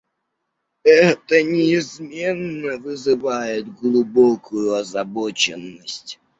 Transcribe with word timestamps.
Это 0.83 1.43
неизменно 1.43 2.79
вызывает 2.79 3.71
глубокую 3.71 4.73
озабоченность. 4.73 6.19